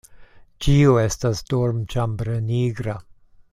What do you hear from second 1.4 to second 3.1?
dormĉambre nigra.